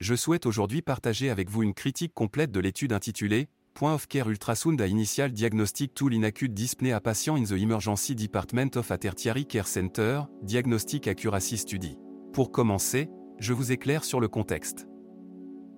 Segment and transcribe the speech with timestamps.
[0.00, 4.28] je souhaite aujourd'hui partager avec vous une critique complète de l'étude intitulée Point of Care
[4.28, 8.98] Ultrasound a Initial Diagnostic Tool in Acute Dyspnea Patient in the Emergency Department of a
[8.98, 11.96] Tertiary Care Center, Diagnostic Accuracy Study.
[12.32, 13.08] Pour commencer,
[13.38, 14.86] je vous éclaire sur le contexte.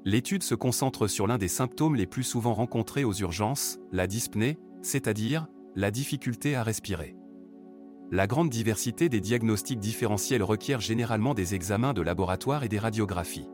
[0.04, 4.58] L'étude se concentre sur l'un des symptômes les plus souvent rencontrés aux urgences, la dyspnée,
[4.82, 5.46] c'est-à-dire
[5.76, 7.16] la difficulté à respirer.
[8.10, 13.48] La grande diversité des diagnostics différentiels requiert généralement des examens de laboratoire et des radiographies.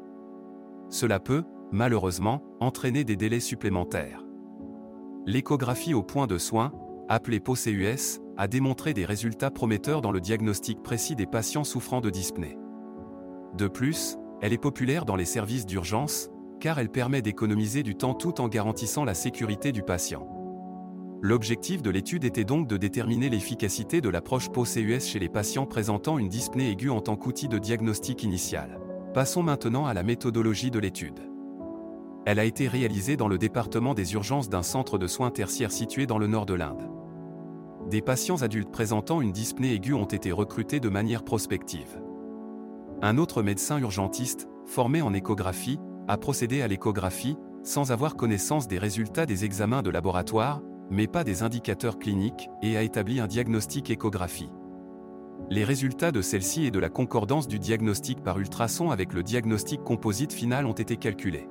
[0.89, 4.25] Cela peut, malheureusement, entraîner des délais supplémentaires.
[5.27, 6.73] L'échographie au point de soin,
[7.09, 12.11] appelée POCUS, a démontré des résultats prometteurs dans le diagnostic précis des patients souffrant de
[12.11, 12.57] dyspnée.
[13.57, 18.15] De plus, elle est populaire dans les services d'urgence, car elle permet d'économiser du temps
[18.15, 20.29] tout en garantissant la sécurité du patient.
[21.23, 26.19] L'objectif de l'étude était donc de déterminer l'efficacité de l'approche POCUS chez les patients présentant
[26.19, 28.79] une dyspnée aiguë en tant qu'outil de diagnostic initial.
[29.17, 31.21] Passons maintenant à la méthodologie de l'étude.
[32.27, 36.05] Elle a été réalisée dans le département des urgences d'un centre de soins tertiaires situé
[36.05, 36.91] dans le nord de l'Inde.
[37.89, 41.99] Des patients adultes présentant une dyspnée aiguë ont été recrutés de manière prospective.
[43.01, 48.77] Un autre médecin urgentiste, formé en échographie, a procédé à l'échographie, sans avoir connaissance des
[48.77, 53.89] résultats des examens de laboratoire, mais pas des indicateurs cliniques, et a établi un diagnostic
[53.89, 54.51] échographie.
[55.49, 59.83] Les résultats de celle-ci et de la concordance du diagnostic par ultrason avec le diagnostic
[59.85, 61.49] composite final ont été calculés.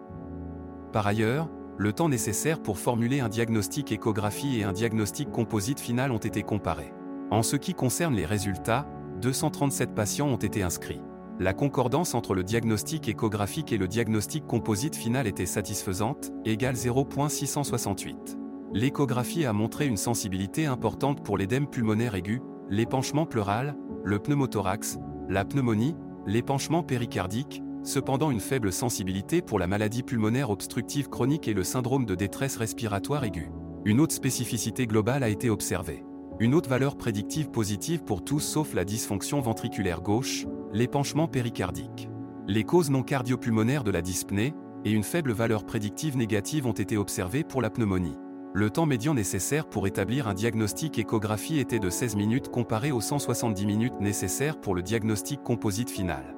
[0.91, 6.11] Par ailleurs, le temps nécessaire pour formuler un diagnostic échographie et un diagnostic composite final
[6.11, 6.93] ont été comparés.
[7.31, 8.87] En ce qui concerne les résultats,
[9.21, 11.01] 237 patients ont été inscrits.
[11.39, 18.37] La concordance entre le diagnostic échographique et le diagnostic composite final était satisfaisante, égale 0.668.
[18.73, 24.97] L'échographie a montré une sensibilité importante pour l'édème pulmonaire aigu, l'épanchement pleural, le pneumothorax,
[25.29, 31.53] la pneumonie, l'épanchement péricardique, cependant une faible sensibilité pour la maladie pulmonaire obstructive chronique et
[31.53, 33.51] le syndrome de détresse respiratoire aiguë.
[33.85, 36.03] Une autre spécificité globale a été observée.
[36.39, 42.09] Une autre valeur prédictive positive pour tous sauf la dysfonction ventriculaire gauche, l'épanchement péricardique.
[42.47, 46.97] Les causes non cardiopulmonaires de la dyspnée, et une faible valeur prédictive négative ont été
[46.97, 48.17] observées pour la pneumonie.
[48.57, 53.01] Le temps médian nécessaire pour établir un diagnostic échographie était de 16 minutes comparé aux
[53.01, 56.37] 170 minutes nécessaires pour le diagnostic composite final.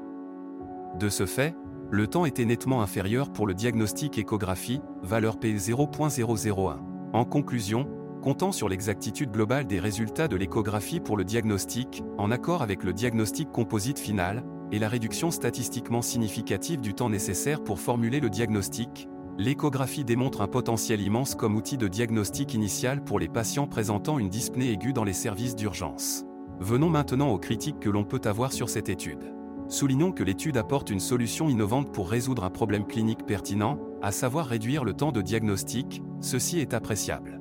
[1.00, 1.56] De ce fait,
[1.92, 6.80] le temps était nettement inférieur pour le diagnostic échographie, valeur P 0.001.
[7.14, 7.88] En conclusion,
[8.24, 12.94] comptant sur l'exactitude globale des résultats de l'échographie pour le diagnostic, en accord avec le
[12.94, 19.08] diagnostic composite final, et la réduction statistiquement significative du temps nécessaire pour formuler le diagnostic,
[19.38, 24.30] l'échographie démontre un potentiel immense comme outil de diagnostic initial pour les patients présentant une
[24.30, 26.26] dyspnée aiguë dans les services d'urgence.
[26.60, 29.34] Venons maintenant aux critiques que l'on peut avoir sur cette étude.
[29.68, 34.48] Soulignons que l'étude apporte une solution innovante pour résoudre un problème clinique pertinent, à savoir
[34.48, 37.40] réduire le temps de diagnostic, ceci est appréciable.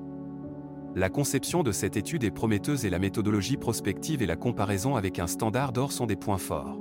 [0.97, 5.19] La conception de cette étude est prometteuse et la méthodologie prospective et la comparaison avec
[5.19, 6.79] un standard d'or sont des points forts.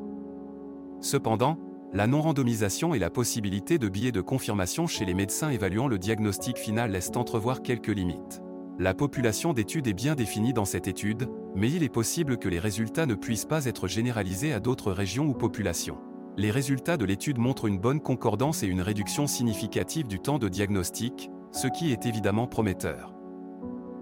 [0.99, 1.57] Cependant,
[1.95, 6.57] la non-randomisation et la possibilité de billets de confirmation chez les médecins évaluant le diagnostic
[6.57, 8.41] final laissent entrevoir quelques limites.
[8.77, 12.59] La population d'études est bien définie dans cette étude, mais il est possible que les
[12.59, 15.97] résultats ne puissent pas être généralisés à d'autres régions ou populations.
[16.35, 20.49] Les résultats de l'étude montrent une bonne concordance et une réduction significative du temps de
[20.49, 23.15] diagnostic, ce qui est évidemment prometteur.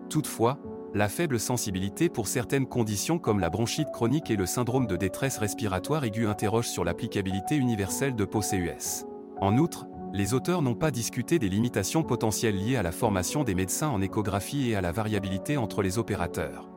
[0.09, 0.57] Toutefois,
[0.93, 5.39] la faible sensibilité pour certaines conditions comme la bronchite chronique et le syndrome de détresse
[5.39, 9.05] respiratoire aiguë interroge sur l'applicabilité universelle de POCUS.
[9.41, 13.55] En outre, les auteurs n'ont pas discuté des limitations potentielles liées à la formation des
[13.55, 16.69] médecins en échographie et à la variabilité entre les opérateurs.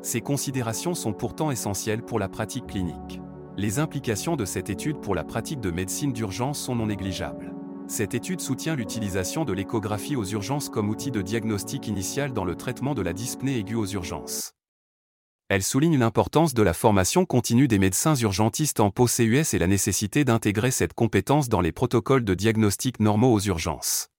[0.00, 3.20] Ces considérations sont pourtant essentielles pour la pratique clinique.
[3.58, 7.57] Les implications de cette étude pour la pratique de médecine d'urgence sont non négligeables.
[7.88, 12.54] Cette étude soutient l'utilisation de l'échographie aux urgences comme outil de diagnostic initial dans le
[12.54, 14.52] traitement de la dyspnée aiguë aux urgences.
[15.48, 20.26] Elle souligne l'importance de la formation continue des médecins urgentistes en POCUS et la nécessité
[20.26, 24.10] d'intégrer cette compétence dans les protocoles de diagnostic normaux aux urgences.